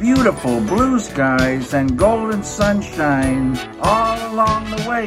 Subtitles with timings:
[0.00, 5.06] Beautiful blue skies and golden sunshine all along the way.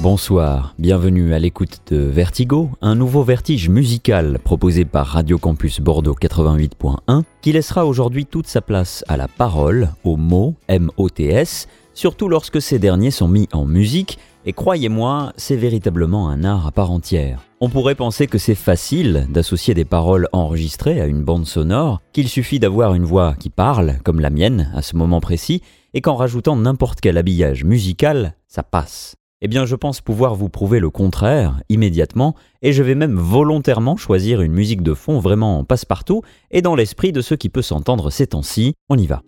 [0.00, 6.14] Bonsoir, bienvenue à l'écoute de Vertigo, un nouveau vertige musical proposé par Radio Campus Bordeaux
[6.14, 12.60] 88.1 qui laissera aujourd'hui toute sa place à la parole, aux mots, M-O-T-S, surtout lorsque
[12.60, 17.40] ces derniers sont mis en musique, et croyez-moi, c'est véritablement un art à part entière.
[17.60, 22.28] On pourrait penser que c'est facile d'associer des paroles enregistrées à une bande sonore, qu'il
[22.28, 25.62] suffit d'avoir une voix qui parle, comme la mienne à ce moment précis,
[25.94, 29.16] et qu'en rajoutant n'importe quel habillage musical, ça passe.
[29.40, 33.96] Eh bien, je pense pouvoir vous prouver le contraire immédiatement, et je vais même volontairement
[33.96, 38.10] choisir une musique de fond vraiment passe-partout et dans l'esprit de ce qui peut s'entendre
[38.10, 38.74] ces temps-ci.
[38.88, 39.22] On y va.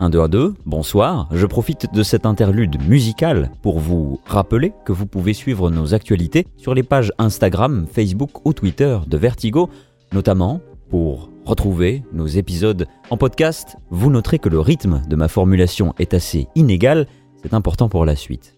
[0.00, 1.28] 1, 2, 1, 2, bonsoir.
[1.32, 6.46] Je profite de cet interlude musical pour vous rappeler que vous pouvez suivre nos actualités
[6.56, 9.68] sur les pages Instagram, Facebook ou Twitter de Vertigo,
[10.12, 13.76] notamment pour retrouver nos épisodes en podcast.
[13.90, 17.08] Vous noterez que le rythme de ma formulation est assez inégal,
[17.42, 18.56] c'est important pour la suite.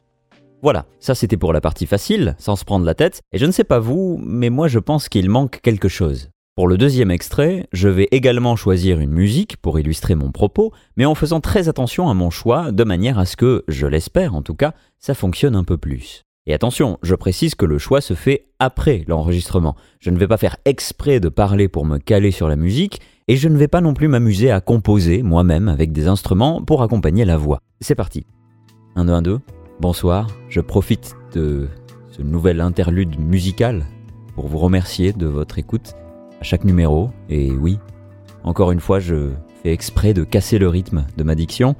[0.63, 3.53] Voilà, ça c'était pour la partie facile, sans se prendre la tête, et je ne
[3.53, 6.29] sais pas vous, mais moi je pense qu'il manque quelque chose.
[6.61, 11.07] Pour le deuxième extrait, je vais également choisir une musique pour illustrer mon propos, mais
[11.07, 14.43] en faisant très attention à mon choix, de manière à ce que, je l'espère en
[14.43, 16.27] tout cas, ça fonctionne un peu plus.
[16.45, 19.75] Et attention, je précise que le choix se fait après l'enregistrement.
[20.01, 23.37] Je ne vais pas faire exprès de parler pour me caler sur la musique, et
[23.37, 27.25] je ne vais pas non plus m'amuser à composer moi-même avec des instruments pour accompagner
[27.25, 27.63] la voix.
[27.81, 28.27] C'est parti.
[28.97, 29.41] 1, 2, 1, 2.
[29.81, 31.69] Bonsoir, je profite de
[32.11, 33.87] ce nouvel interlude musical
[34.35, 35.95] pour vous remercier de votre écoute
[36.43, 37.11] chaque numéro.
[37.29, 37.79] Et oui,
[38.45, 39.31] encore une fois, je
[39.63, 41.77] fais exprès de casser le rythme de ma diction.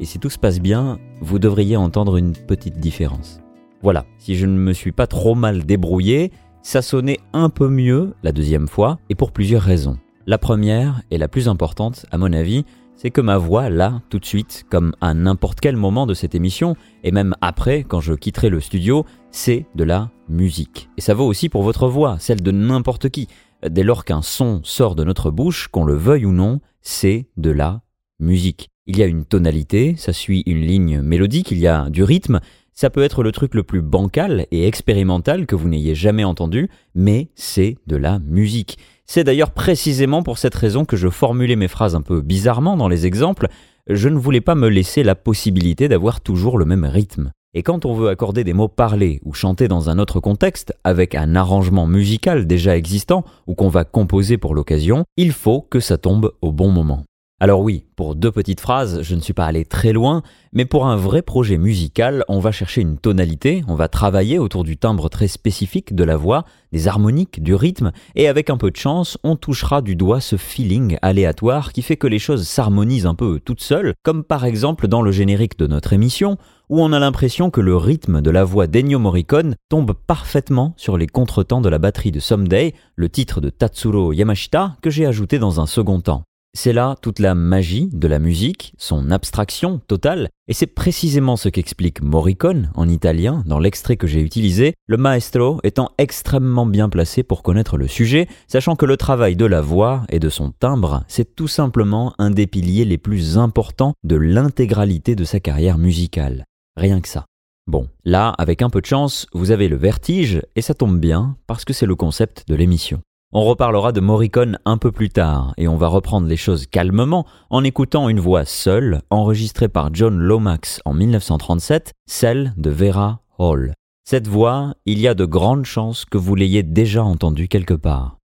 [0.00, 3.40] Et si tout se passe bien, vous devriez entendre une petite différence.
[3.82, 6.32] Voilà, si je ne me suis pas trop mal débrouillé,
[6.62, 9.98] ça sonnait un peu mieux la deuxième fois, et pour plusieurs raisons.
[10.26, 12.64] La première, et la plus importante à mon avis,
[12.96, 16.34] c'est que ma voix, là, tout de suite, comme à n'importe quel moment de cette
[16.34, 20.88] émission, et même après, quand je quitterai le studio, c'est de la musique.
[20.96, 23.28] Et ça vaut aussi pour votre voix, celle de n'importe qui.
[23.68, 27.50] Dès lors qu'un son sort de notre bouche, qu'on le veuille ou non, c'est de
[27.50, 27.82] la
[28.20, 28.70] musique.
[28.86, 32.40] Il y a une tonalité, ça suit une ligne mélodique, il y a du rythme,
[32.72, 36.68] ça peut être le truc le plus bancal et expérimental que vous n'ayez jamais entendu,
[36.94, 38.78] mais c'est de la musique.
[39.06, 42.88] C'est d'ailleurs précisément pour cette raison que je formulais mes phrases un peu bizarrement dans
[42.88, 43.48] les exemples,
[43.88, 47.32] je ne voulais pas me laisser la possibilité d'avoir toujours le même rythme.
[47.58, 51.14] Et quand on veut accorder des mots parlés ou chanter dans un autre contexte, avec
[51.14, 55.96] un arrangement musical déjà existant ou qu'on va composer pour l'occasion, il faut que ça
[55.96, 57.04] tombe au bon moment.
[57.38, 60.22] Alors oui, pour deux petites phrases, je ne suis pas allé très loin,
[60.54, 64.64] mais pour un vrai projet musical, on va chercher une tonalité, on va travailler autour
[64.64, 68.70] du timbre très spécifique de la voix, des harmoniques, du rythme, et avec un peu
[68.70, 73.04] de chance, on touchera du doigt ce feeling aléatoire qui fait que les choses s'harmonisent
[73.04, 76.38] un peu toutes seules, comme par exemple dans le générique de notre émission,
[76.70, 80.96] où on a l'impression que le rythme de la voix d'Ennio Morricone tombe parfaitement sur
[80.96, 85.38] les contretemps de la batterie de Someday, le titre de Tatsuro Yamashita, que j'ai ajouté
[85.38, 86.24] dans un second temps.
[86.56, 91.50] C'est là toute la magie de la musique, son abstraction totale, et c'est précisément ce
[91.50, 97.22] qu'explique Morricone en italien dans l'extrait que j'ai utilisé, le maestro étant extrêmement bien placé
[97.22, 101.04] pour connaître le sujet, sachant que le travail de la voix et de son timbre,
[101.08, 106.46] c'est tout simplement un des piliers les plus importants de l'intégralité de sa carrière musicale.
[106.74, 107.26] Rien que ça.
[107.66, 111.36] Bon, là, avec un peu de chance, vous avez le vertige, et ça tombe bien,
[111.46, 113.02] parce que c'est le concept de l'émission.
[113.32, 117.26] On reparlera de Morricone un peu plus tard et on va reprendre les choses calmement
[117.50, 123.72] en écoutant une voix seule enregistrée par John Lomax en 1937, celle de Vera Hall.
[124.08, 128.18] Cette voix, il y a de grandes chances que vous l'ayez déjà entendue quelque part.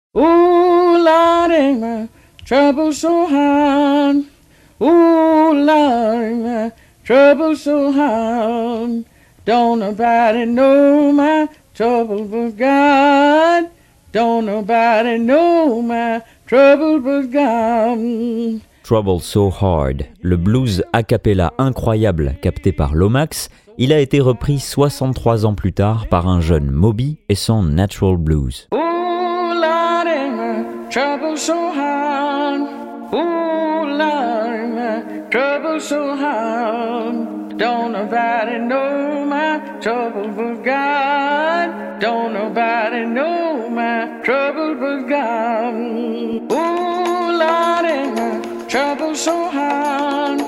[2.45, 3.27] Trouble so
[7.03, 9.03] trouble so.
[9.45, 9.79] Don't
[11.15, 13.80] my trouble God.
[14.13, 18.59] Don't nobody know my trouble but God.
[18.83, 23.47] Trouble So Hard, le blues a cappella incroyable capté par Lomax,
[23.77, 28.17] il a été repris 63 ans plus tard par un jeune Moby et son Natural
[28.17, 28.67] Blues.
[28.73, 32.63] Lord, my trouble so hard.
[33.13, 33.97] Lord,
[34.75, 37.40] my trouble so hard.
[37.61, 41.99] Don't nobody know my trouble but God.
[41.99, 45.75] Don't nobody know my trouble but God.
[46.51, 50.41] Ooh, Lord, my trouble so hard.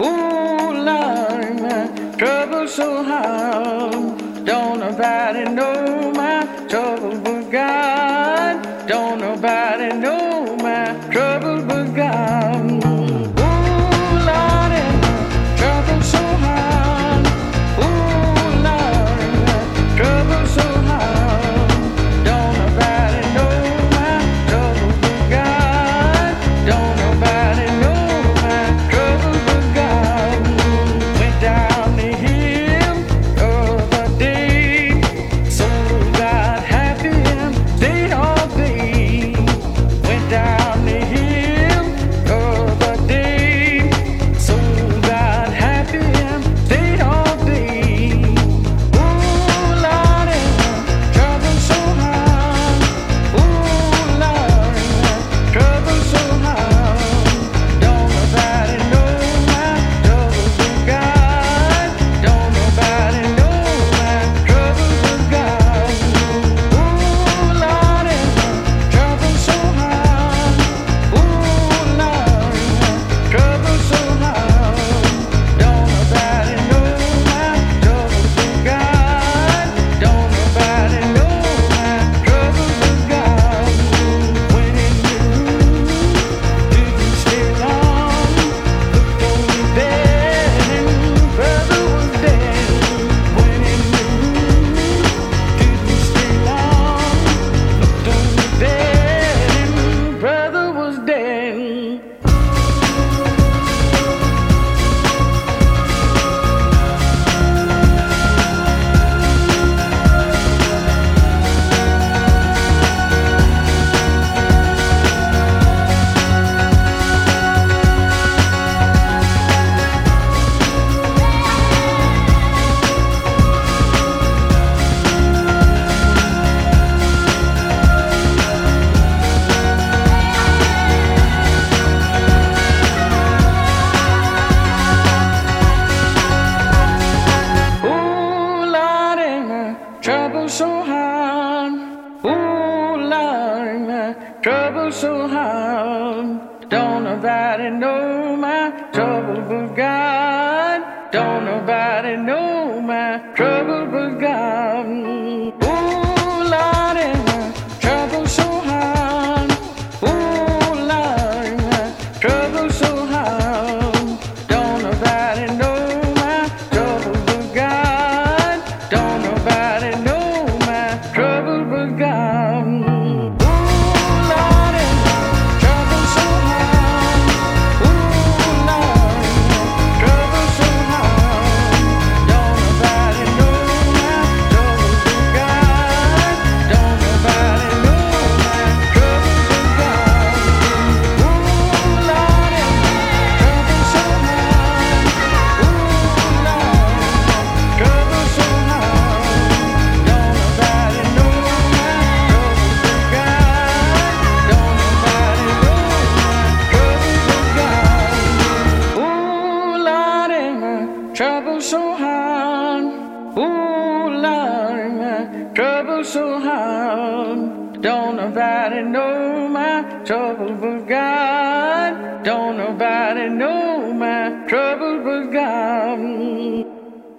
[0.00, 4.44] Ooh, Lord, my trouble so hard.
[4.44, 7.89] Don't nobody know my trouble but God.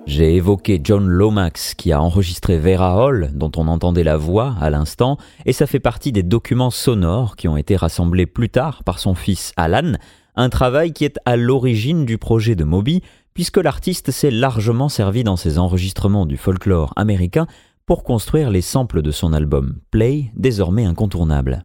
[0.05, 4.69] J'ai évoqué John Lomax qui a enregistré Vera Hall, dont on entendait la voix à
[4.69, 8.99] l'instant, et ça fait partie des documents sonores qui ont été rassemblés plus tard par
[8.99, 9.93] son fils Alan,
[10.35, 13.01] un travail qui est à l'origine du projet de Moby,
[13.33, 17.47] puisque l'artiste s'est largement servi dans ses enregistrements du folklore américain
[17.85, 21.63] pour construire les samples de son album Play, désormais incontournable.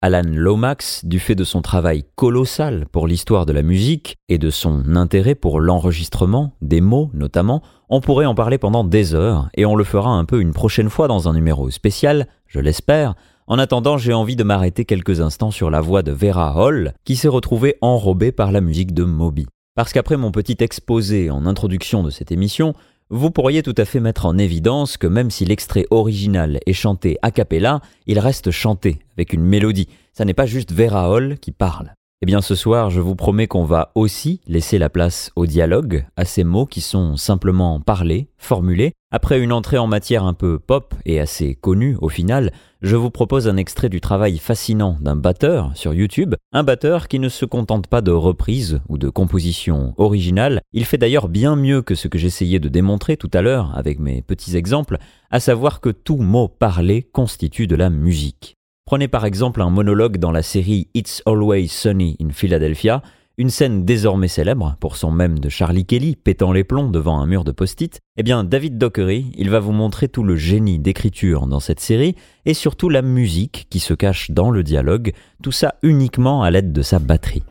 [0.00, 4.48] Alan Lomax, du fait de son travail colossal pour l'histoire de la musique et de
[4.48, 9.66] son intérêt pour l'enregistrement, des mots notamment, on pourrait en parler pendant des heures et
[9.66, 13.14] on le fera un peu une prochaine fois dans un numéro spécial, je l'espère.
[13.48, 17.16] En attendant, j'ai envie de m'arrêter quelques instants sur la voix de Vera Hall, qui
[17.16, 19.46] s'est retrouvée enrobée par la musique de Moby.
[19.78, 22.74] Parce qu'après mon petit exposé en introduction de cette émission,
[23.10, 27.16] vous pourriez tout à fait mettre en évidence que même si l'extrait original est chanté
[27.22, 29.86] a cappella, il reste chanté avec une mélodie.
[30.14, 31.92] Ça n'est pas juste Vera Hall qui parle.
[32.20, 36.04] Eh bien ce soir, je vous promets qu'on va aussi laisser la place au dialogue,
[36.16, 38.94] à ces mots qui sont simplement parlés, formulés.
[39.12, 43.12] Après une entrée en matière un peu pop et assez connue au final, je vous
[43.12, 47.44] propose un extrait du travail fascinant d'un batteur sur YouTube, un batteur qui ne se
[47.44, 52.08] contente pas de reprises ou de compositions originales, il fait d'ailleurs bien mieux que ce
[52.08, 54.98] que j'essayais de démontrer tout à l'heure avec mes petits exemples,
[55.30, 58.57] à savoir que tout mot parlé constitue de la musique.
[58.88, 63.02] Prenez par exemple un monologue dans la série It's Always Sunny in Philadelphia,
[63.36, 67.26] une scène désormais célèbre pour son même de Charlie Kelly pétant les plombs devant un
[67.26, 71.46] mur de post-it, eh bien David Dockery, il va vous montrer tout le génie d'écriture
[71.46, 72.14] dans cette série
[72.46, 76.72] et surtout la musique qui se cache dans le dialogue, tout ça uniquement à l'aide
[76.72, 77.42] de sa batterie.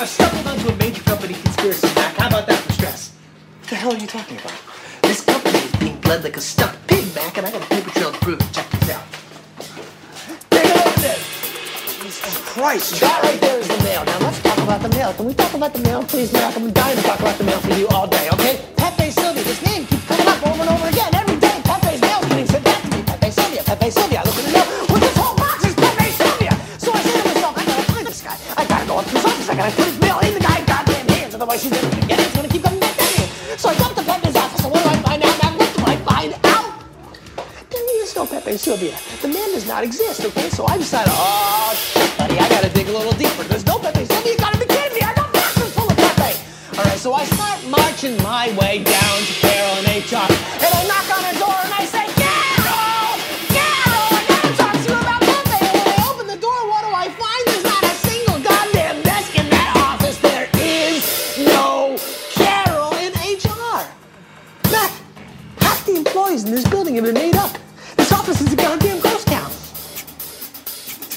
[0.00, 2.16] I stumbled onto a major company conspiracy hack.
[2.16, 3.12] How about that for stress?
[3.60, 4.56] What the hell are you talking about?
[5.02, 7.90] This company is being bled like a stuffed pig, Mac, and I got a paper
[7.90, 8.48] trail to prove it.
[8.50, 9.04] Check this out.
[10.48, 11.20] Take look at this.
[12.00, 12.98] Jesus Christ.
[12.98, 14.02] That right there is the mail.
[14.06, 15.12] Now let's talk about the mail.
[15.12, 16.56] Can we talk about the mail, please, Mac?
[16.56, 18.64] I'm dying to talk about the mail for you all day, okay?
[18.76, 19.44] Pepe Sylvia.
[19.44, 21.14] This name keeps coming up over and over again.
[21.14, 23.02] Every day, Pepe's mail getting sent back to me.
[23.04, 23.62] Pepe Sylvia.
[23.68, 24.22] Pepe Sylvia.
[24.24, 24.64] Look at the mail.
[24.96, 26.56] With this whole box is Pepe Sylvia.
[26.80, 28.36] So I said to myself, I gotta find this guy.
[28.56, 29.48] I gotta go up to his office.
[29.50, 29.89] I gotta put
[31.40, 32.34] Otherwise, get it.
[32.34, 33.00] Gonna keep coming back.
[33.56, 34.62] So I go up to Pepe's office.
[34.62, 35.56] And what do I find out, Mac?
[35.56, 36.84] What do I find out?
[37.70, 38.94] There is no Pepe Sylvia.
[39.22, 40.50] The man does not exist, okay?
[40.50, 43.44] So I decided, oh, shit, buddy, I gotta dig a little deeper.
[43.44, 44.32] There's no Pepe Sylvia.
[44.32, 45.00] You gotta be kidding me.
[45.00, 46.36] I got boxes full of Pepe.
[46.76, 50.28] All right, so I start marching my way down to Carol and HR.
[50.60, 51.09] And I knock
[66.90, 67.56] building have been made up.
[67.96, 69.50] This office is a goddamn ghost town.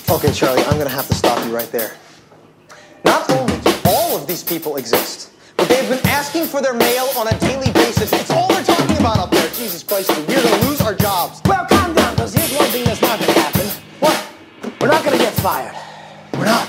[0.09, 1.91] Okay, Charlie, I'm gonna have to stop you right there.
[3.05, 7.09] Not only do all of these people exist, but they've been asking for their mail
[7.17, 8.11] on a daily basis.
[8.13, 9.49] It's all they're talking about up there.
[9.49, 11.41] Jesus Christ, we're gonna lose our jobs.
[11.45, 13.67] Well, calm down, because here's one thing that's not gonna happen.
[13.99, 14.17] What?
[14.79, 15.75] We're not gonna get fired.
[16.33, 16.67] We're not.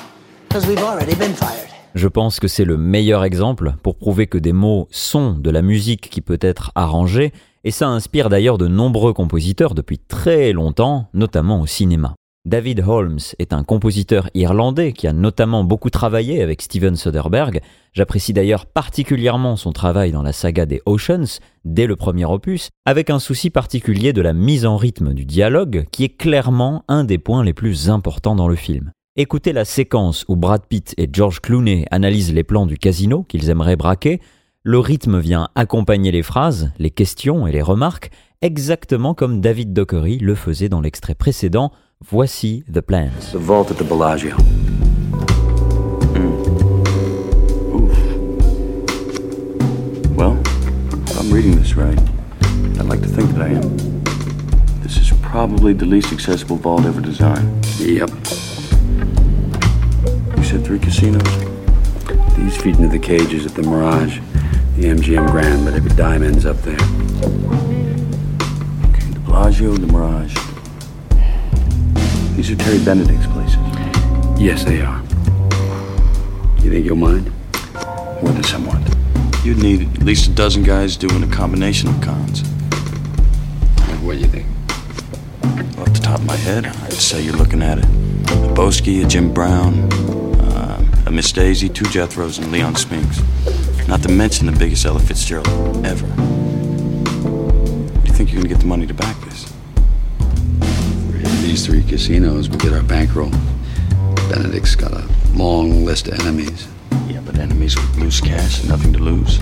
[0.48, 1.68] Because we've already been fired.
[1.94, 5.62] Je pense que c'est le meilleur exemple pour prouver que des mots sont de la
[5.62, 7.32] musique qui peut être arrangée,
[7.64, 12.14] et ça inspire d'ailleurs de nombreux compositeurs depuis très longtemps, notamment au cinéma.
[12.46, 17.62] David Holmes est un compositeur irlandais qui a notamment beaucoup travaillé avec Steven Soderbergh.
[17.94, 23.08] J'apprécie d'ailleurs particulièrement son travail dans la saga des Oceans, dès le premier opus, avec
[23.08, 27.16] un souci particulier de la mise en rythme du dialogue, qui est clairement un des
[27.16, 28.92] points les plus importants dans le film.
[29.16, 33.48] Écoutez la séquence où Brad Pitt et George Clooney analysent les plans du casino qu'ils
[33.48, 34.20] aimeraient braquer.
[34.66, 40.16] Le rythme vient accompagner les phrases, les questions et les remarques, exactement comme David Dockery
[40.16, 41.70] le faisait dans l'extrait précédent.
[42.00, 43.10] Voici The Plans.
[43.30, 44.34] The vault at the Bellagio.
[47.74, 47.92] Oof.
[50.16, 50.38] Well,
[51.08, 52.00] if I'm reading this right,
[52.80, 53.76] I'd like to think that I am.
[54.82, 57.66] This is probably the least accessible vault ever designed.
[57.78, 58.08] Yep.
[60.38, 61.22] You said three casinos?
[62.38, 64.20] These feed into the cages at the Mirage,
[64.76, 66.74] the MGM Grand, but every dime ends up there.
[68.90, 70.34] Okay, the Bellagio, the Mirage.
[72.36, 73.58] These are Terry Benedict's places.
[74.38, 75.00] Yes, they are.
[76.62, 77.30] You think you'll mind?
[78.22, 78.82] More than somewhat.
[79.44, 82.42] You'd need at least a dozen guys doing a combination of cons.
[84.02, 84.46] What do you think?
[85.78, 87.84] Off the top of my head, I'd say you're looking at it.
[87.84, 89.90] A Boski, a Jim Brown,
[90.40, 93.20] uh, a Miss Daisy, two Jethros, and Leon Spinks.
[93.86, 95.46] Not to mention the biggest Ella Fitzgerald
[95.84, 96.06] ever.
[96.06, 99.52] Do you think you're gonna get the money to back this?
[101.42, 103.30] These three casinos will get our bankroll.
[104.28, 106.66] Benedict's got a long list of enemies.
[107.06, 109.40] Yeah, but enemies with loose cash and nothing to lose.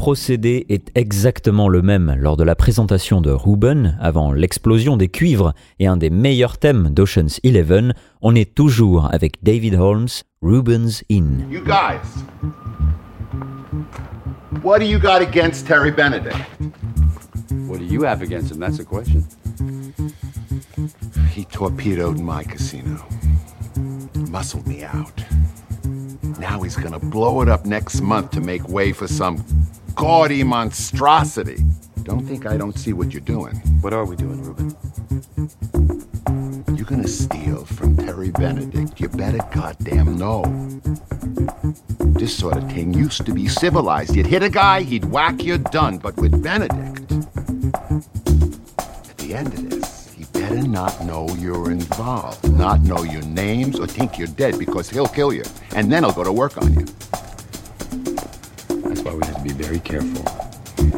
[0.00, 5.52] Procédé est exactement le même lors de la présentation de Ruben, avant l'explosion des cuivres
[5.78, 7.92] et un des meilleurs thèmes d'Ocean's Eleven.
[8.22, 10.08] On est toujours avec David Holmes,
[10.40, 11.44] Ruben's Inn.
[11.50, 12.00] You guys,
[14.62, 16.34] what do you got against Terry Benedict?
[17.68, 18.58] What do you have against him?
[18.58, 19.22] That's the question.
[21.34, 23.04] He torpedoed my casino,
[24.30, 25.22] muscled me out.
[26.38, 29.44] Now he's gonna blow it up next month to make way for some
[29.94, 31.58] gaudy monstrosity.
[32.02, 33.56] Don't think I don't see what you're doing.
[33.82, 34.74] What are we doing, Ruben?
[36.76, 39.00] You're gonna steal from Terry Benedict.
[39.00, 40.42] You better goddamn know.
[41.98, 44.16] This sort of thing used to be civilized.
[44.16, 45.98] You'd hit a guy, he'd whack you, done.
[45.98, 47.12] But with Benedict,
[49.08, 53.78] at the end of this, he better not know you're involved, not know your names,
[53.78, 55.44] or think you're dead because he'll kill you.
[55.74, 56.86] And then he'll go to work on you.
[58.82, 60.22] That's why we have to be very careful,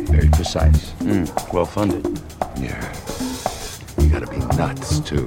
[0.05, 0.93] very precise.
[1.01, 2.05] Mm, well funded.
[2.57, 2.81] Yeah.
[3.99, 5.27] You gotta be nuts, too.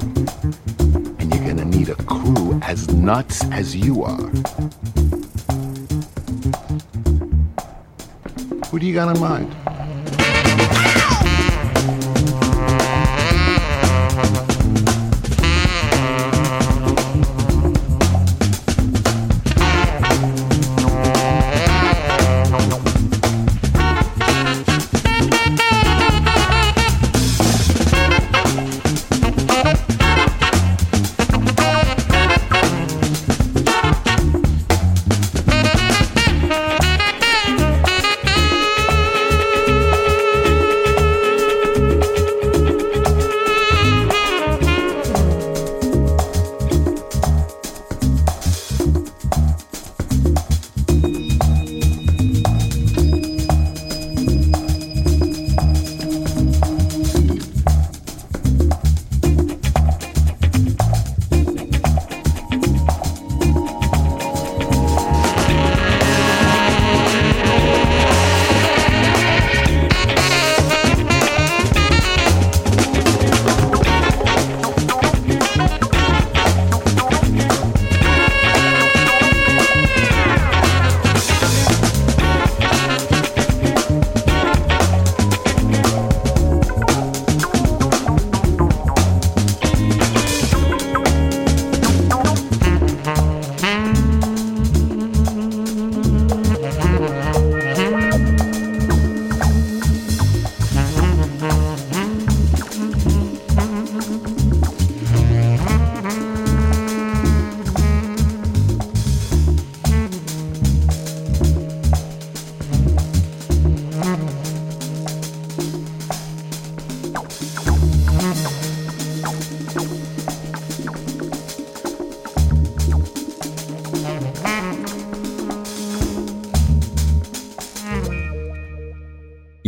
[1.19, 4.29] And you're gonna need a crew as nuts as you are.
[8.69, 9.64] Who do you got in mind?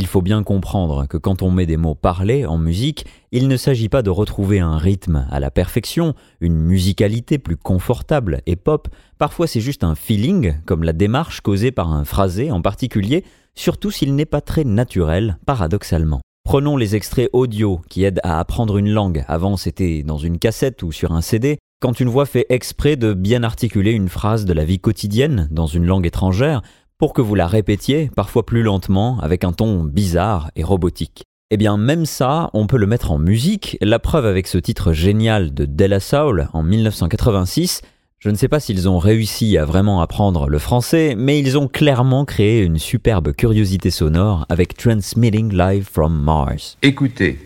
[0.08, 3.58] Il faut bien comprendre que quand on met des mots parlés en musique, il ne
[3.58, 8.88] s'agit pas de retrouver un rythme à la perfection, une musicalité plus confortable et pop,
[9.18, 13.92] parfois c'est juste un feeling, comme la démarche causée par un phrasé en particulier, surtout
[13.92, 16.22] s'il n'est pas très naturel, paradoxalement.
[16.46, 19.26] Prenons les extraits audio qui aident à apprendre une langue.
[19.28, 21.58] Avant, c'était dans une cassette ou sur un CD.
[21.82, 25.68] Quand une voix fait exprès de bien articuler une phrase de la vie quotidienne dans
[25.68, 26.62] une langue étrangère,
[26.98, 31.24] pour que vous la répétiez, parfois plus lentement, avec un ton bizarre et robotique.
[31.52, 33.78] Eh bien, même ça, on peut le mettre en musique.
[33.82, 37.82] La preuve avec ce titre génial de Della Soul en 1986.
[38.20, 41.68] Je ne sais pas s'ils ont réussi à vraiment apprendre le français, mais ils ont
[41.68, 46.78] clairement créé une superbe curiosité sonore avec Transmitting Live from Mars.
[46.82, 47.40] Écoutez,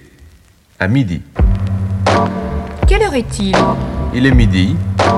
[0.80, 1.22] à midi.
[2.88, 3.56] Quelle heure est-il?
[4.14, 4.76] Il est midi.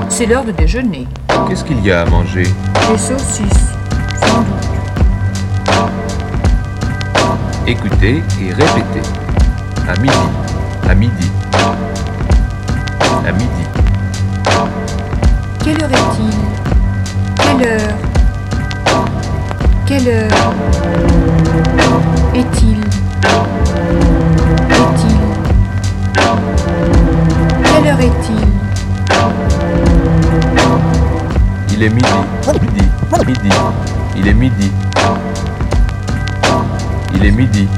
[0.08, 1.06] C'est l'heure de déjeuner.
[1.48, 2.42] Qu'est-ce qu'il y a à manger?
[2.90, 3.74] Des saucisses.
[7.66, 9.00] Écoutez et répétez.
[9.88, 10.14] À midi.
[10.86, 11.30] À midi.
[13.26, 13.64] À midi.
[15.64, 16.34] Quelle heure est-il?
[17.36, 17.94] Quelle heure?
[19.86, 20.52] Quelle heure?
[22.34, 22.80] Est-il?
[24.70, 25.18] Est-il?
[27.64, 28.46] Quelle heure est-il?
[31.72, 32.20] Il est midi.
[32.60, 32.88] Midi.
[33.26, 33.50] Midi.
[34.16, 34.70] Il est midi.
[37.14, 37.68] Il est midi.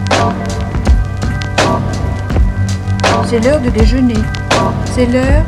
[3.27, 4.15] C'est l'heure de déjeuner.
[4.95, 5.45] C'est l'heure.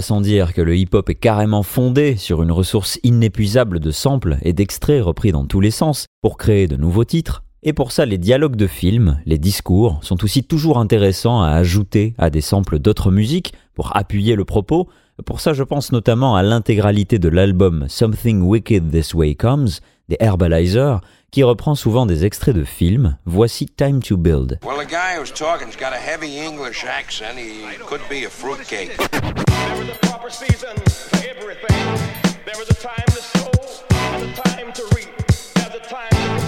[0.00, 4.52] Sans dire que le hip-hop est carrément fondé sur une ressource inépuisable de samples et
[4.52, 8.18] d'extraits repris dans tous les sens pour créer de nouveaux titres, Et pour ça, les
[8.18, 13.10] dialogues de film, les discours, sont aussi toujours intéressants à ajouter à des samples d'autres
[13.10, 14.88] musiques pour appuyer le propos.
[15.26, 19.68] Pour ça, je pense notamment à l'intégralité de l'album Something Wicked This Way Comes
[20.08, 21.00] des Herbalizer,
[21.30, 23.16] qui reprend souvent des extraits de films.
[23.26, 24.58] Voici Time to Build.
[24.64, 27.38] Well, the guy who's talking's got a heavy English accent.
[27.38, 28.96] He could be a fruitcake.
[28.96, 31.76] There is a proper season for everything.
[32.44, 33.50] There is a time to sow
[33.90, 35.08] and a time to reap.
[35.54, 36.47] There's a time to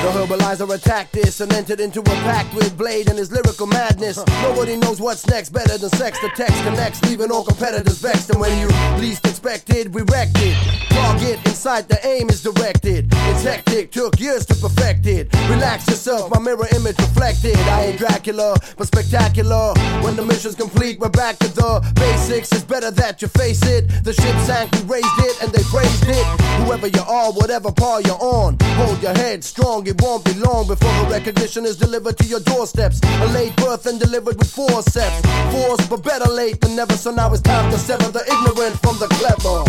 [0.00, 4.16] The herbalizer attacked this and entered into a pact with Blade and his lyrical madness.
[4.40, 6.18] Nobody knows what's next better than sex.
[6.20, 8.30] The text connects, leaving all competitors vexed.
[8.30, 10.56] And when you least expected, we wrecked it.
[10.88, 13.08] Target inside, the aim is directed.
[13.12, 15.28] It's hectic, took years to perfect it.
[15.50, 17.56] Relax yourself, my mirror image reflected.
[17.68, 19.74] I ain't Dracula, but spectacular.
[20.00, 22.50] When the mission's complete, we're back to the basics.
[22.52, 23.86] It's better that you face it.
[24.02, 26.24] The ship sank, we raised it, and they praised it.
[26.64, 29.89] Whoever you are, whatever par you're on, hold your head strong.
[29.90, 33.00] It won't be long before the recognition is delivered to your doorsteps.
[33.02, 35.20] A late birth and delivered with forceps.
[35.50, 36.92] Force, but better late than never.
[36.92, 39.64] So now it's time to sever the ignorant from the clever.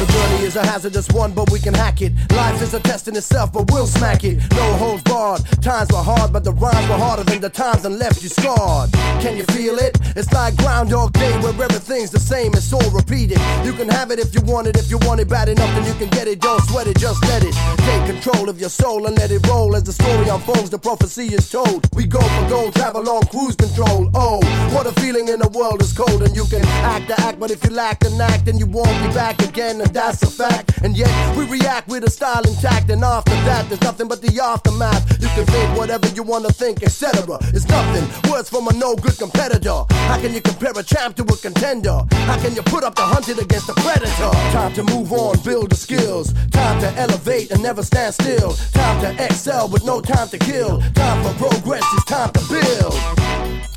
[0.00, 2.12] The journey is a hazardous one, but we can hack it.
[2.32, 4.38] Life is a test in itself, but we'll smack it.
[4.52, 5.44] No holds barred.
[5.60, 6.09] Times were hard,
[7.10, 8.92] harder than the times and left you scarred.
[9.18, 9.98] Can you feel it?
[10.14, 13.38] It's like Groundhog Day, where everything's the same, it's all repeated.
[13.64, 15.84] You can have it if you want it, if you want it bad enough, then
[15.90, 16.40] you can get it.
[16.40, 17.54] Don't sweat it, just let it.
[17.88, 20.70] Take control of your soul and let it roll as the story unfolds.
[20.70, 21.88] The prophecy is told.
[21.94, 24.08] We go for gold, travel on cruise control.
[24.14, 24.38] Oh,
[24.72, 26.62] what a feeling in the world is cold, and you can
[26.94, 29.80] act the act, but if you lack an act, then you won't be back again,
[29.80, 30.78] and that's a fact.
[30.84, 34.40] And yet we react with a style intact, and after that, there's nothing but the
[34.40, 35.02] aftermath.
[35.20, 37.38] You can think whatever you wanna think, etc.
[37.54, 38.30] It's nothing.
[38.30, 39.84] Words from a no good competitor.
[39.90, 42.02] How can you compare a champ to a contender?
[42.28, 44.30] How can you put up the hunted against the predator?
[44.52, 46.32] Time to move on, build the skills.
[46.50, 48.52] Time to elevate and never stand still.
[48.72, 50.80] Time to excel with no time to kill.
[50.94, 53.69] Time for progress, it's time to build.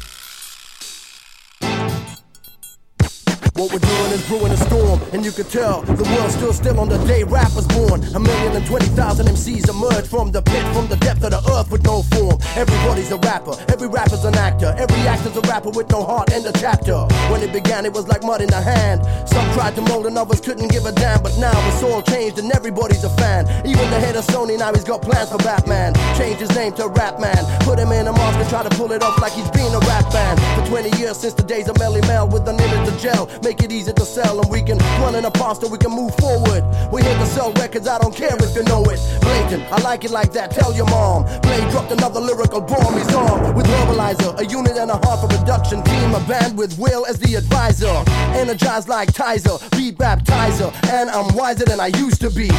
[3.63, 6.81] What we're doing is brewing a storm, and you can tell the world's still still
[6.81, 8.03] on the day rap was born.
[8.13, 11.39] A million and twenty thousand MCs emerge from the pit, from the depth of the
[11.55, 12.35] earth with no form.
[12.59, 16.45] Everybody's a rapper, every rapper's an actor, every actor's a rapper with no heart and
[16.45, 17.07] a chapter.
[17.31, 18.99] When it began, it was like mud in the hand.
[19.29, 22.39] Some tried to mold and others couldn't give a damn, but now it's all changed
[22.39, 23.47] and everybody's a fan.
[23.65, 25.95] Even the head of Sony now he's got plans for Batman.
[26.19, 29.01] Change his name to Rapman, put him in a mask and try to pull it
[29.01, 30.35] off like he's been a rap band.
[30.59, 33.52] For 20 years since the days of Melly Mel with an image to gel, make
[33.61, 36.63] it easy to sell and we can run in a pasta, we can move forward.
[36.91, 38.99] We're here to sell records, I don't care if you know it.
[39.21, 41.25] Blatant, I like it like that, tell your mom.
[41.41, 45.29] Blade dropped another lyrical bomb, he's on with Herbalizer, a unit and a half of
[45.29, 48.03] production team, a band with Will as the advisor.
[48.33, 52.49] Energized like Tizer, beat baptizer, and I'm wiser than I used to be.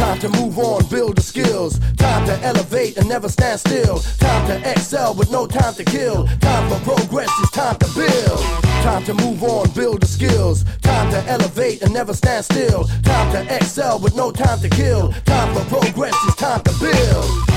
[0.00, 1.78] Time to move on, build the skills.
[1.98, 3.98] Time to elevate and never stand still.
[4.18, 6.26] Time to excel with no time to kill.
[6.40, 8.40] Time for progress, it's time to build.
[8.82, 10.64] Time to move on, build the skills.
[10.80, 12.84] Time to elevate and never stand still.
[13.02, 15.12] Time to excel with no time to kill.
[15.26, 17.49] Time for progress, it's time to build.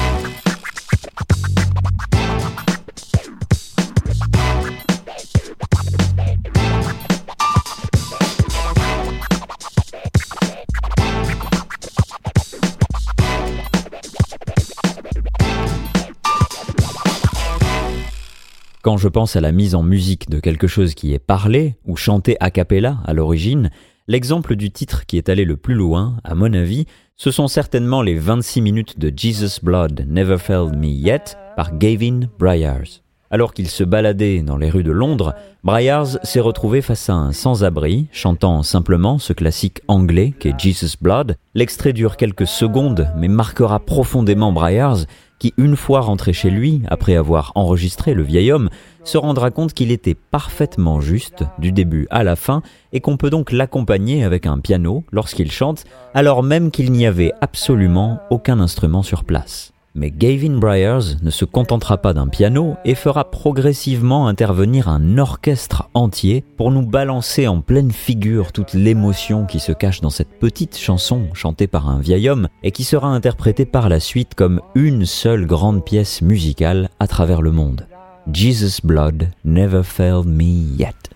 [18.84, 21.96] Quand je pense à la mise en musique de quelque chose qui est parlé ou
[21.96, 23.69] chanté a cappella à l'origine,
[24.10, 28.02] l'exemple du titre qui est allé le plus loin, à mon avis, ce sont certainement
[28.02, 33.00] les 26 minutes de Jesus Blood Never Failed Me Yet par Gavin Bryars.
[33.32, 37.32] Alors qu'il se baladait dans les rues de Londres, Bryars s'est retrouvé face à un
[37.32, 41.38] sans-abri, chantant simplement ce classique anglais qu'est Jesus Blood.
[41.56, 45.06] L'extrait dure quelques secondes, mais marquera profondément Bryars,
[45.43, 48.69] qui, une fois rentré chez lui, après avoir enregistré le vieil homme,
[49.03, 52.62] se rendra compte qu'il était parfaitement juste, du début à la fin,
[52.93, 57.34] et qu'on peut donc l'accompagner avec un piano lorsqu'il chante, alors même qu'il n'y avait
[57.41, 59.72] absolument aucun instrument sur place.
[59.95, 65.89] Mais Gavin Bryars ne se contentera pas d'un piano et fera progressivement intervenir un orchestre
[65.93, 70.77] entier pour nous balancer en pleine figure toute l'émotion qui se cache dans cette petite
[70.77, 75.06] chanson chantée par un vieil homme et qui sera interprétée par la suite comme une
[75.06, 77.88] seule grande pièce musicale à travers le monde.
[78.32, 81.13] Jesus Blood Never Failed Me Yet.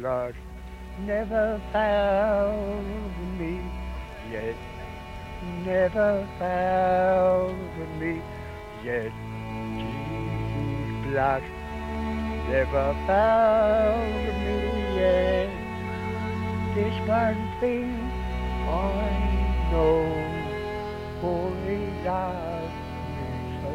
[0.00, 0.34] blood
[1.06, 2.84] never failed
[3.38, 3.60] me
[4.32, 4.56] yet.
[5.64, 8.22] never found me,
[8.84, 9.12] yet
[9.78, 11.42] Jesus' blood
[12.48, 14.58] never found me
[14.96, 15.50] yet.
[16.74, 17.90] This one thing
[18.68, 20.02] I know,
[21.20, 22.76] for He loves
[23.16, 23.72] me so.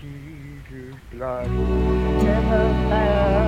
[0.00, 3.43] Jesus' blood never found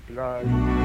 [0.07, 0.84] blood.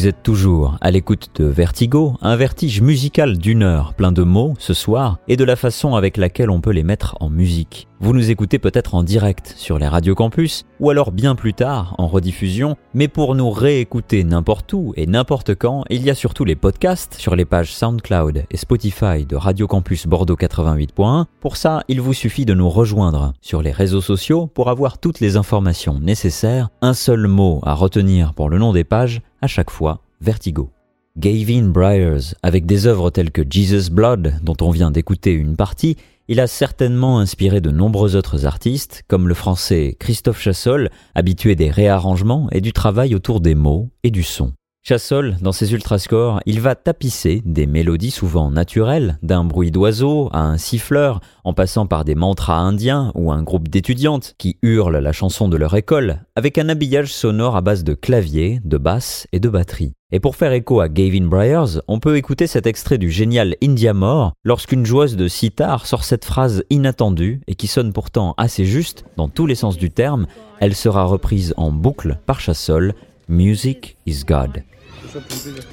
[0.00, 4.54] Vous êtes toujours à l'écoute de Vertigo, un vertige musical d'une heure, plein de mots
[4.58, 7.86] ce soir et de la façon avec laquelle on peut les mettre en musique.
[8.02, 11.94] Vous nous écoutez peut-être en direct sur les radios campus ou alors bien plus tard
[11.98, 16.46] en rediffusion, mais pour nous réécouter n'importe où et n'importe quand, il y a surtout
[16.46, 21.26] les podcasts sur les pages SoundCloud et Spotify de Radio Campus Bordeaux 88.1.
[21.40, 25.20] Pour ça, il vous suffit de nous rejoindre sur les réseaux sociaux pour avoir toutes
[25.20, 26.70] les informations nécessaires.
[26.80, 30.70] Un seul mot à retenir pour le nom des pages, à chaque fois, Vertigo.
[31.16, 35.96] Gavin Bryars, avec des œuvres telles que Jesus Blood, dont on vient d'écouter une partie,
[36.28, 41.70] il a certainement inspiré de nombreux autres artistes, comme le français Christophe Chassol, habitué des
[41.70, 44.52] réarrangements et du travail autour des mots et du son.
[44.82, 50.40] Chassol, dans ses ultrascores, il va tapisser des mélodies souvent naturelles, d'un bruit d'oiseau à
[50.40, 55.12] un siffleur, en passant par des mantras indiens ou un groupe d'étudiantes qui hurlent la
[55.12, 59.38] chanson de leur école, avec un habillage sonore à base de clavier, de basse et
[59.38, 59.92] de batterie.
[60.12, 63.92] Et pour faire écho à Gavin Bryars, on peut écouter cet extrait du génial India
[63.92, 69.04] More lorsqu'une joueuse de sitar sort cette phrase inattendue et qui sonne pourtant assez juste
[69.16, 70.26] dans tous les sens du terme.
[70.58, 72.94] Elle sera reprise en boucle par Chassol.
[73.30, 74.64] Music is God.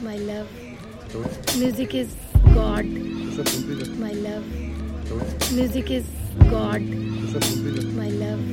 [0.03, 0.47] My love.
[1.58, 2.16] Music is
[2.53, 2.86] God.
[2.86, 4.45] My love.
[5.51, 6.05] Music is
[6.51, 6.82] God.
[6.84, 8.45] My love.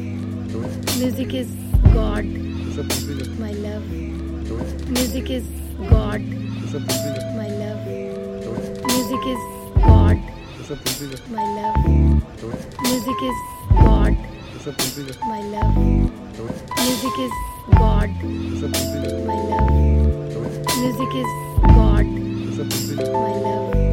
[0.97, 1.51] Music is
[1.85, 2.25] God.
[3.37, 3.91] My love.
[4.97, 5.45] Music is
[5.85, 6.25] God.
[7.29, 7.85] My love.
[8.89, 10.21] Music is God.
[11.29, 11.85] My love.
[12.85, 13.39] Music is
[13.85, 14.17] God.
[15.29, 15.77] My love.
[16.87, 17.54] Music is
[18.07, 18.23] God.
[19.27, 20.67] My love.
[20.79, 21.27] Music is
[21.63, 22.07] God.
[23.03, 23.84] My love.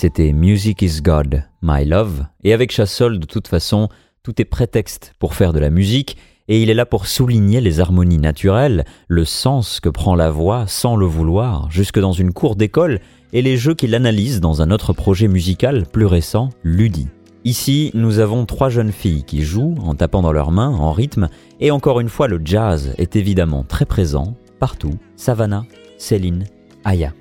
[0.00, 3.88] C'était Music is God, My Love, et avec Chassol, de toute façon,
[4.22, 7.80] tout est prétexte pour faire de la musique, et il est là pour souligner les
[7.80, 12.54] harmonies naturelles, le sens que prend la voix sans le vouloir, jusque dans une cour
[12.54, 13.00] d'école,
[13.32, 17.08] et les jeux qu'il analyse dans un autre projet musical plus récent, Ludi.
[17.42, 21.28] Ici, nous avons trois jeunes filles qui jouent en tapant dans leurs mains, en rythme,
[21.58, 24.94] et encore une fois, le jazz est évidemment très présent, partout.
[25.16, 25.64] Savannah,
[25.96, 26.44] Céline,
[26.84, 27.12] Aya.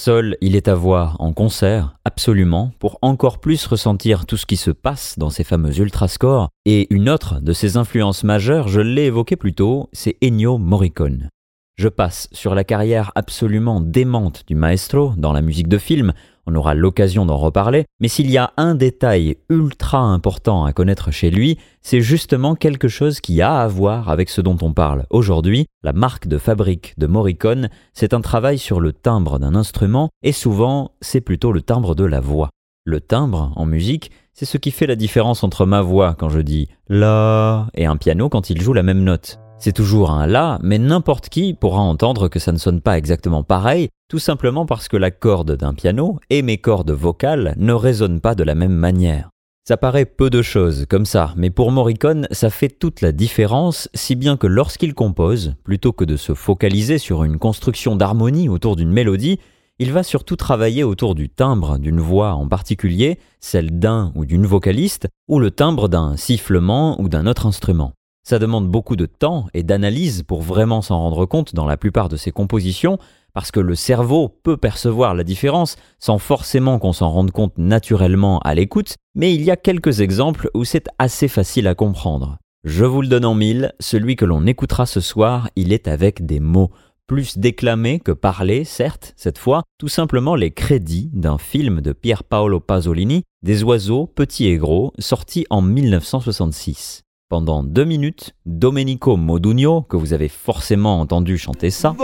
[0.00, 4.56] Chassol, il est à voir en concert, absolument, pour encore plus ressentir tout ce qui
[4.56, 6.48] se passe dans ces fameux ultrascores.
[6.64, 11.28] Et une autre de ses influences majeures, je l'ai évoqué plus tôt, c'est Ennio Morricone.
[11.76, 16.14] Je passe sur la carrière absolument démente du maestro dans la musique de film,
[16.50, 21.10] on aura l'occasion d'en reparler, mais s'il y a un détail ultra important à connaître
[21.10, 25.06] chez lui, c'est justement quelque chose qui a à voir avec ce dont on parle
[25.10, 25.66] aujourd'hui.
[25.82, 30.32] La marque de fabrique de Morricone, c'est un travail sur le timbre d'un instrument, et
[30.32, 32.50] souvent c'est plutôt le timbre de la voix.
[32.84, 36.40] Le timbre, en musique, c'est ce qui fait la différence entre ma voix quand je
[36.40, 39.38] dis La et un piano quand il joue la même note.
[39.62, 43.42] C'est toujours un La, mais n'importe qui pourra entendre que ça ne sonne pas exactement
[43.42, 48.22] pareil, tout simplement parce que la corde d'un piano et mes cordes vocales ne résonnent
[48.22, 49.28] pas de la même manière.
[49.68, 53.90] Ça paraît peu de choses comme ça, mais pour Morricone, ça fait toute la différence,
[53.92, 58.76] si bien que lorsqu'il compose, plutôt que de se focaliser sur une construction d'harmonie autour
[58.76, 59.40] d'une mélodie,
[59.78, 64.46] il va surtout travailler autour du timbre d'une voix en particulier, celle d'un ou d'une
[64.46, 67.92] vocaliste, ou le timbre d'un sifflement ou d'un autre instrument.
[68.22, 72.08] Ça demande beaucoup de temps et d'analyse pour vraiment s'en rendre compte dans la plupart
[72.08, 72.98] de ses compositions,
[73.32, 78.38] parce que le cerveau peut percevoir la différence sans forcément qu'on s'en rende compte naturellement
[78.40, 82.38] à l'écoute, mais il y a quelques exemples où c'est assez facile à comprendre.
[82.64, 86.26] Je vous le donne en mille, celui que l'on écoutera ce soir, il est avec
[86.26, 86.70] des mots,
[87.06, 92.16] plus déclamés que parlés, certes, cette fois, tout simplement les crédits d'un film de Pier
[92.28, 97.02] Paolo Pasolini, Des oiseaux, petits et gros, sorti en 1966.
[97.30, 101.94] Pendant deux minutes, Domenico Modugno, que vous avez forcément entendu chanter ça.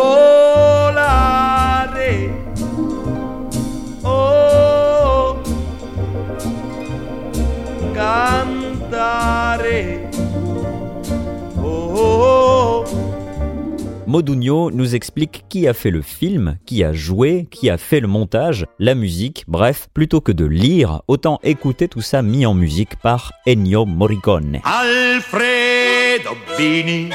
[14.06, 18.06] Modugno nous explique qui a fait le film, qui a joué, qui a fait le
[18.06, 22.94] montage, la musique, bref, plutôt que de lire, autant écouter tout ça mis en musique
[23.02, 24.60] par Ennio Morricone.
[24.62, 27.10] Alfredo Bini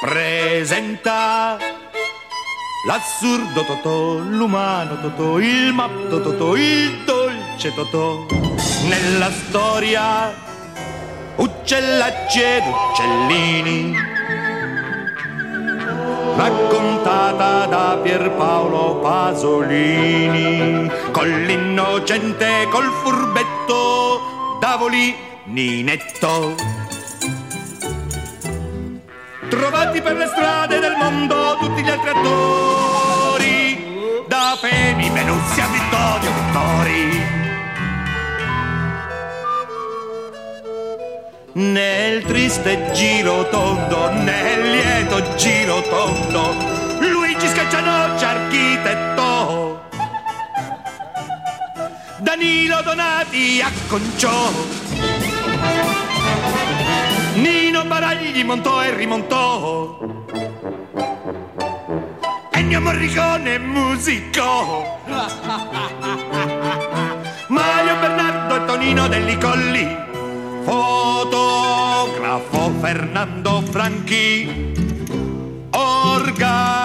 [0.00, 1.58] presenta
[2.88, 8.26] l'assurdo Totò, l'umano Totò, il matto Totò, il dolce Totò.
[8.88, 10.34] Nella storia
[11.36, 14.07] uccellacci ed uccellini
[16.38, 26.54] raccontata da Pierpaolo Pasolini con l'innocente col furbetto Davolininetto
[29.48, 33.86] trovati per le strade del mondo tutti gli altri attori
[34.28, 37.47] da Femi, Venuzia, Vittorio, Vittori
[41.58, 46.54] nel triste giro tondo, nel lieto giro tondo,
[47.00, 49.82] Luigi Scaccianoci architetto,
[52.18, 54.52] Danilo Donati acconciò,
[57.34, 59.98] Nino Baragli montò e rimontò,
[62.52, 65.00] Ennio Morricone musicò,
[67.48, 70.07] Mario Bernardo e Tonino Delli Colli
[70.68, 74.74] fotografo Fernando Franchi
[75.70, 76.76] organizzò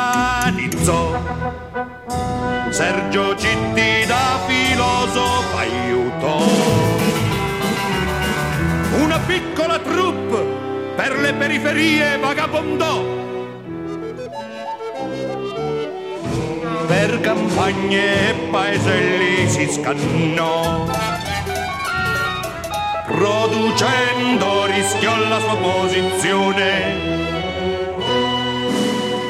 [2.69, 6.37] Sergio Citti da filosofo aiutò
[9.03, 10.45] una piccola troupe
[10.95, 13.03] per le periferie vagabondò
[16.87, 20.85] per campagne e paeselli si scannò
[23.15, 27.11] producendo rischiò la sua posizione.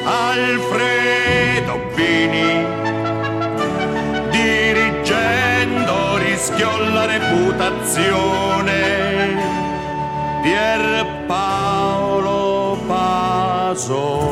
[0.04, 2.64] Alfredo Bini,
[4.30, 8.72] dirigendo rischiò la reputazione.
[10.42, 11.58] Pierpaolo
[12.86, 14.24] Pasolini.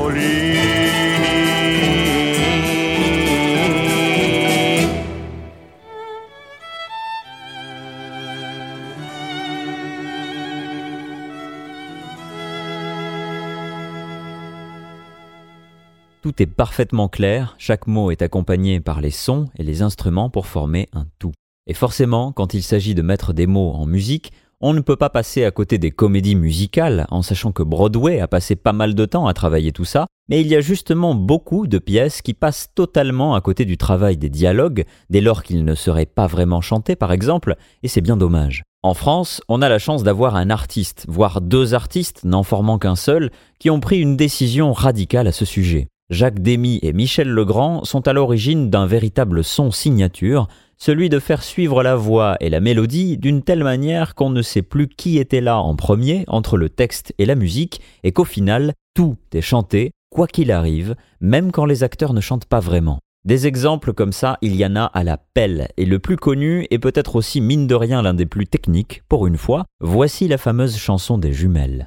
[16.39, 20.89] Est parfaitement clair, chaque mot est accompagné par les sons et les instruments pour former
[20.93, 21.31] un tout.
[21.69, 25.11] Et forcément, quand il s'agit de mettre des mots en musique, on ne peut pas
[25.11, 29.05] passer à côté des comédies musicales, en sachant que Broadway a passé pas mal de
[29.05, 32.71] temps à travailler tout ça, mais il y a justement beaucoup de pièces qui passent
[32.75, 36.97] totalement à côté du travail des dialogues, dès lors qu'ils ne seraient pas vraiment chantés
[36.97, 37.55] par exemple,
[37.85, 38.65] et c'est bien dommage.
[38.83, 42.97] En France, on a la chance d'avoir un artiste, voire deux artistes, n'en formant qu'un
[42.97, 43.31] seul,
[43.61, 45.87] qui ont pris une décision radicale à ce sujet.
[46.13, 50.47] Jacques Demy et Michel Legrand sont à l'origine d'un véritable son signature,
[50.77, 54.61] celui de faire suivre la voix et la mélodie d'une telle manière qu'on ne sait
[54.61, 58.75] plus qui était là en premier entre le texte et la musique, et qu'au final,
[58.95, 62.99] tout est chanté, quoi qu'il arrive, même quand les acteurs ne chantent pas vraiment.
[63.25, 66.67] Des exemples comme ça, il y en a à la pelle, et le plus connu,
[66.71, 70.37] et peut-être aussi mine de rien l'un des plus techniques, pour une fois, voici la
[70.37, 71.87] fameuse chanson des jumelles.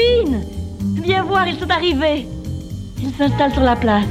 [0.00, 0.42] Delphine
[1.02, 2.26] Viens voir, ils sont arrivés.
[3.00, 4.04] Ils s'installent sur la place.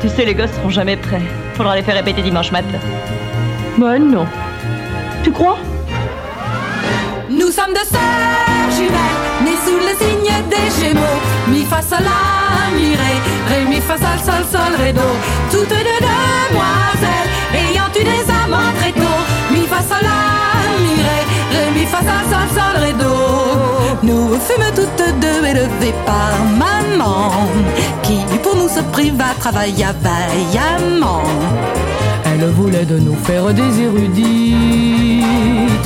[0.00, 1.22] Tu sais, les gosses seront jamais prêts.
[1.54, 2.78] Faudra les faire répéter dimanche matin.
[3.78, 4.26] Bah non.
[5.22, 5.58] Tu crois?
[7.30, 11.18] Nous sommes deux sœurs jumelles, nées sous le signe des Gémeaux.
[11.48, 13.14] Mi fa sol la mi ré,
[13.48, 15.00] ré mi fa sol sol sol ré do.
[15.50, 19.31] Toutes deux demoiselles, ayant eu des amants très tôt.
[19.52, 20.18] Mi fa sol la
[20.82, 21.18] mi ré,
[21.54, 22.72] ré mi fa sol sol sol.
[24.02, 27.30] Nous fûmes toutes deux élevées par maman,
[28.02, 31.22] qui pour nous se priva travailla vaillamment.
[32.50, 34.26] Voulait de nous faire des érudites.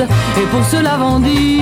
[0.01, 1.61] Et pour cela vendit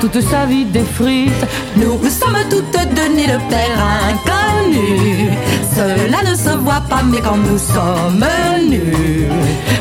[0.00, 1.44] toute sa vie des frites.
[1.76, 5.30] Nous sommes toutes deux nées de père inconnu
[5.74, 8.24] Cela ne se voit pas mais quand nous sommes
[8.68, 9.26] nus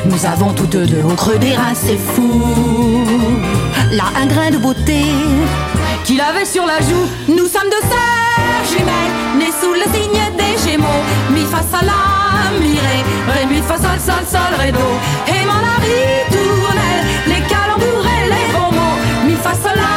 [0.06, 2.42] Nous avons toutes deux au creux des reins c'est fou.
[3.92, 5.02] Là un grain de beauté
[6.04, 7.08] Qu'il avait sur la joue.
[7.28, 8.31] Nous sommes deux sœurs
[8.70, 12.98] jumelles Nées sous le signe des Gémeaux Mi fa sol la mi ré
[13.34, 14.88] Ré mi fa sol sol sol ré do
[15.28, 19.96] Aimant la ritournelle Les calembours et les bons mots Mi fa sol la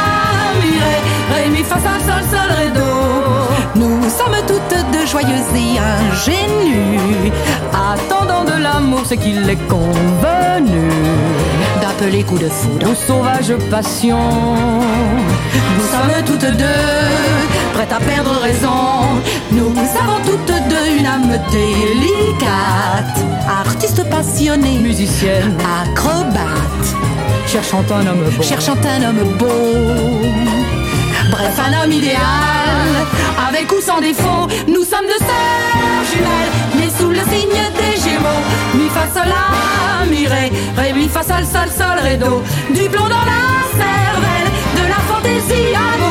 [0.61, 0.95] mi ré
[1.33, 7.31] Ré mi fa sol sol sol ré do Nous sommes toutes deux joyeuses et ingénues
[7.73, 10.89] Attendant de l'amour ce qu'il est convenu.
[11.81, 12.89] D'appeler coup de foudre.
[12.89, 14.17] Aux sauvages passions.
[15.77, 17.54] Nous sommes toutes deux
[17.85, 19.21] prêtes à perdre raison
[19.51, 26.95] Nous avons toutes deux une âme délicate Artiste passionné, musicienne, acrobate
[27.47, 29.45] Cherchant un homme beau Cherchant un homme beau
[31.31, 32.21] Bref, un homme idéal,
[33.49, 34.47] avec ou sans défaut.
[34.67, 38.43] Nous sommes deux sœurs jumelles, nées sous le signe des Gémeaux.
[38.75, 42.43] Mi fa sol la mi ré, ré mi fa sol sol sol ré do.
[42.69, 46.04] Du plomb dans la cervelle, de la fantaisie à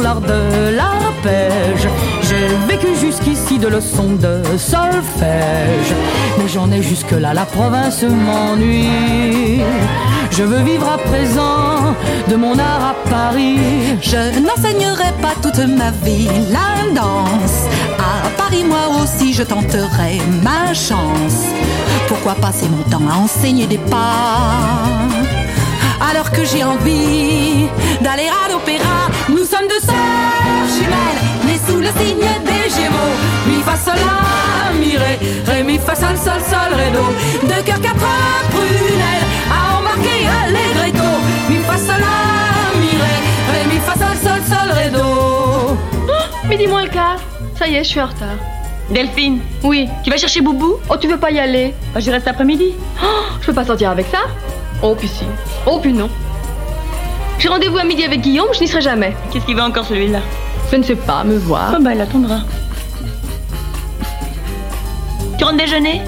[0.00, 1.88] l'art de l'arpège.
[2.22, 5.92] J'ai vécu jusqu'ici de leçons de solfège.
[6.38, 9.60] Mais j'en ai jusque-là, la province m'ennuie.
[10.30, 11.94] Je veux vivre à présent
[12.28, 13.58] de mon art à Paris.
[14.02, 17.58] Je n'enseignerai pas toute ma vie la danse.
[17.98, 21.44] À Paris, moi aussi, je tenterai ma chance.
[22.08, 24.96] Pourquoi passer mon temps à enseigner des pas
[26.00, 27.68] alors que j'ai envie
[28.00, 28.95] d'aller à l'opéra.
[31.86, 33.16] Le signe des Gémeaux.
[33.46, 37.04] Mi fa sol la mi ré, ré mi fa sol sol sol ré do.
[37.46, 38.08] Deux cœurs quatre
[38.50, 41.08] prunelles à embarquer allegretto.
[41.48, 43.14] Mi fa sol la mi ré,
[43.52, 44.98] ré mi fa sol sol sol ré do.
[46.08, 47.20] Oh, midi moins le quart.
[47.58, 48.38] Ça y est, je suis en retard.
[48.90, 49.88] Delphine Oui.
[50.04, 50.76] Tu vas chercher Boubou?
[50.88, 51.74] Oh, tu veux pas y aller?
[51.92, 52.74] Bah, j'y reste après-midi.
[53.02, 53.06] Oh,
[53.40, 54.18] je peux pas sortir avec ça?
[54.82, 55.24] Oh, puis si.
[55.66, 56.08] Oh, puis non.
[57.38, 59.16] J'ai rendez-vous à midi avec Guillaume, je n'y serai jamais.
[59.32, 60.20] Qu'est-ce qu'il veut encore celui-là?
[60.70, 61.74] Je ne sais pas, me voir.
[61.74, 62.40] Oh, bah, il attendra.
[65.38, 66.02] Tu rentres déjeuner?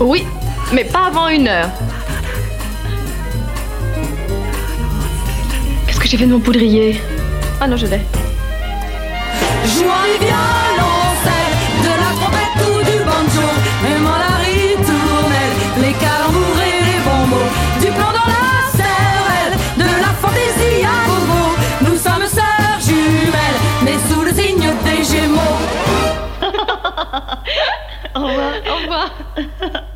[0.00, 0.24] Oui,
[0.72, 1.68] mais pas avant une heure.
[5.86, 7.00] Qu'est-ce que j'ai fait de mon poudrier?
[7.60, 7.86] Ah non, je.
[7.86, 7.96] Jouant
[10.04, 10.71] du violoncelle,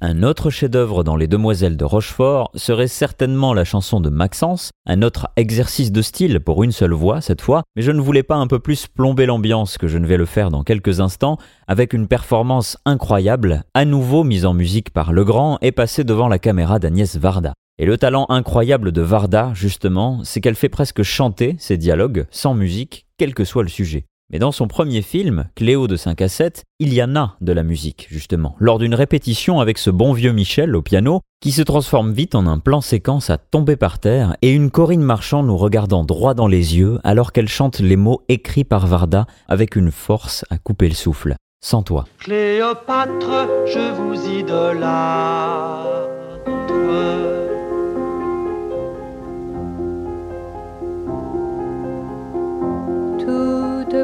[0.00, 5.02] Un autre chef-d'œuvre dans Les Demoiselles de Rochefort serait certainement la chanson de Maxence, un
[5.02, 8.36] autre exercice de style pour une seule voix cette fois, mais je ne voulais pas
[8.36, 11.36] un peu plus plomber l'ambiance que je ne vais le faire dans quelques instants,
[11.66, 16.38] avec une performance incroyable, à nouveau mise en musique par Legrand et passée devant la
[16.38, 17.54] caméra d'Agnès Varda.
[17.80, 22.54] Et le talent incroyable de Varda, justement, c'est qu'elle fait presque chanter ses dialogues sans
[22.54, 24.04] musique, quel que soit le sujet.
[24.30, 27.52] Mais dans son premier film, Cléo de 5 à 7, il y en a de
[27.52, 31.62] la musique, justement, lors d'une répétition avec ce bon vieux Michel au piano, qui se
[31.62, 35.56] transforme vite en un plan séquence à tomber par terre, et une Corinne Marchand nous
[35.56, 39.90] regardant droit dans les yeux alors qu'elle chante les mots écrits par Varda avec une
[39.90, 41.34] force à couper le souffle.
[41.64, 42.04] Sans toi.
[42.18, 46.08] Cléopâtre, je vous idolâtre.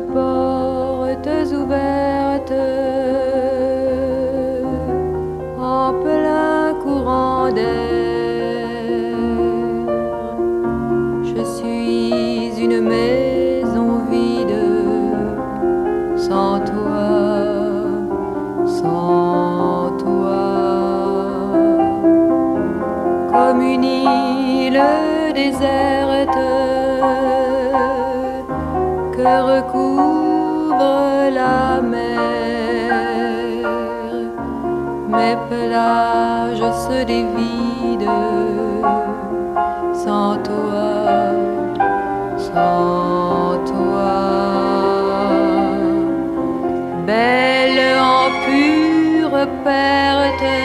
[0.01, 2.53] Portes ouvertes
[5.59, 7.64] en plein courant d'air.
[11.22, 14.59] Je suis une maison vide
[16.16, 17.09] sans toi,
[18.66, 20.45] sans toi,
[23.32, 24.82] comme une île
[25.34, 26.74] déserte
[29.35, 32.91] que recouvre la mer.
[35.16, 38.11] Mes plages se dévident
[40.05, 40.91] sans toi,
[42.49, 44.16] sans toi.
[47.07, 47.85] Belle
[48.16, 50.59] en pure perte,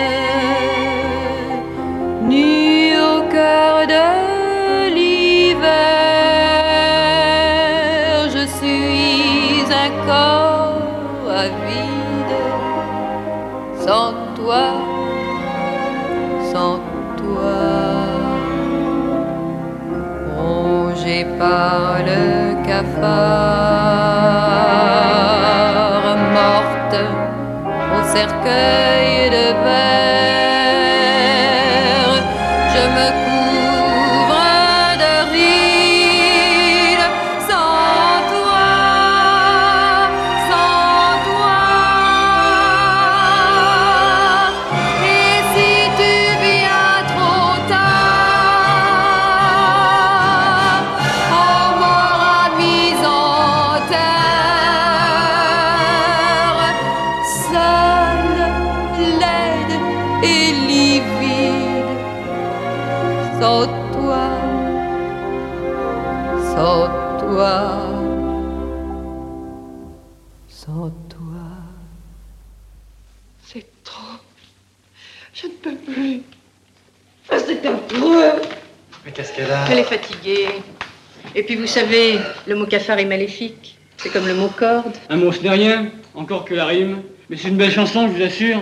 [21.40, 22.22] par le
[22.68, 23.00] cafard,
[26.38, 26.98] morte
[27.96, 30.09] au cercueil de verre,
[81.50, 83.80] puis vous savez, le mot cafard est maléfique.
[83.98, 84.94] C'est comme le mot corde.
[85.10, 87.02] Un mot, ce n'est rien, encore que la rime.
[87.28, 88.62] Mais c'est une belle chanson, je vous assure.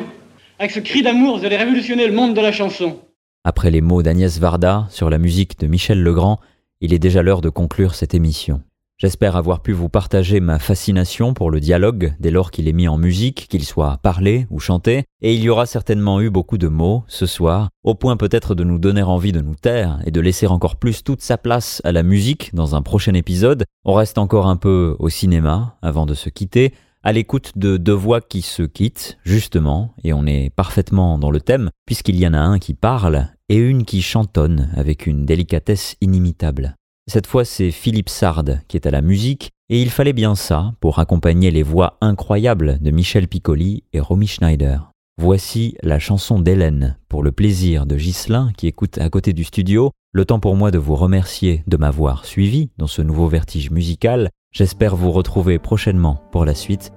[0.57, 2.97] Avec ce cri d'amour, vous allez révolutionner le monde de la chanson.
[3.43, 6.39] Après les mots d'Agnès Varda sur la musique de Michel Legrand,
[6.79, 8.61] il est déjà l'heure de conclure cette émission.
[8.99, 12.87] J'espère avoir pu vous partager ma fascination pour le dialogue dès lors qu'il est mis
[12.87, 16.67] en musique, qu'il soit parlé ou chanté, et il y aura certainement eu beaucoup de
[16.67, 20.19] mots ce soir, au point peut-être de nous donner envie de nous taire et de
[20.19, 23.65] laisser encore plus toute sa place à la musique dans un prochain épisode.
[23.85, 26.73] On reste encore un peu au cinéma avant de se quitter,
[27.03, 31.39] à l'écoute de deux voix qui se quittent, justement, et on est parfaitement dans le
[31.39, 35.97] thème, puisqu'il y en a un qui parle et une qui chantonne avec une délicatesse
[36.01, 36.75] inimitable.
[37.09, 40.73] Cette fois, c'est Philippe Sard qui est à la musique, et il fallait bien ça
[40.81, 44.91] pour accompagner les voix incroyables de Michel Piccoli et Romy Schneider.
[45.17, 49.91] Voici la chanson d'Hélène pour le plaisir de Ghislain qui écoute à côté du studio.
[50.11, 54.29] Le temps pour moi de vous remercier de m'avoir suivi dans ce nouveau vertige musical.
[54.51, 56.91] J'espère vous retrouver prochainement pour la suite.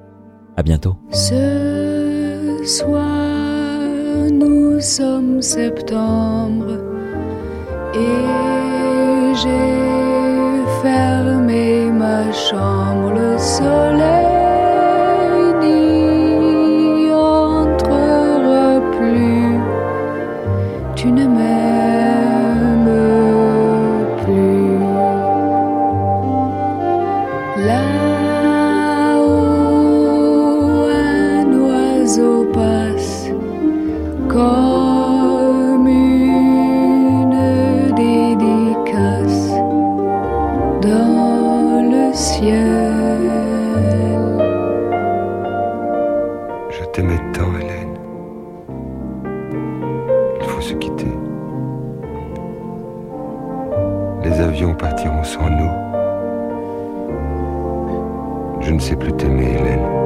[0.56, 0.96] À bientôt.
[1.12, 3.88] Ce soir,
[4.30, 6.78] nous sommes septembre
[7.94, 8.99] et
[9.34, 13.12] j'ai fermé ma chambre.
[13.12, 14.19] Le soleil
[46.92, 47.98] t'aimais tant, Hélène.
[50.40, 51.06] Il faut se quitter.
[54.24, 55.70] Les avions partiront sans nous.
[58.60, 59.99] Je ne sais plus t'aimer, Hélène.